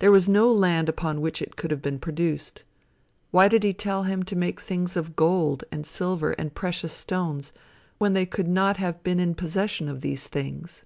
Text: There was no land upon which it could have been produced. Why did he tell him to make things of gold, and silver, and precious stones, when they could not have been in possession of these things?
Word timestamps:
There 0.00 0.10
was 0.10 0.28
no 0.28 0.50
land 0.52 0.88
upon 0.88 1.20
which 1.20 1.40
it 1.40 1.54
could 1.54 1.70
have 1.70 1.80
been 1.80 2.00
produced. 2.00 2.64
Why 3.30 3.46
did 3.46 3.62
he 3.62 3.72
tell 3.72 4.02
him 4.02 4.24
to 4.24 4.34
make 4.34 4.60
things 4.60 4.96
of 4.96 5.14
gold, 5.14 5.62
and 5.70 5.86
silver, 5.86 6.32
and 6.32 6.52
precious 6.52 6.92
stones, 6.92 7.52
when 7.98 8.14
they 8.14 8.26
could 8.26 8.48
not 8.48 8.78
have 8.78 9.00
been 9.04 9.20
in 9.20 9.36
possession 9.36 9.88
of 9.88 10.00
these 10.00 10.26
things? 10.26 10.84